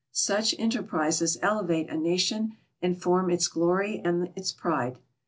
[0.13, 4.97] Such enterprises elevate a nation and form its glory and its pride.